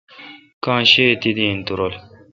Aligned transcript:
کاں 0.63 0.81
شہ 0.91 1.03
اؘ 1.09 1.15
تیدی 1.21 1.43
این 1.47 1.59
تو 1.65 1.73
رل۔ 1.79 1.93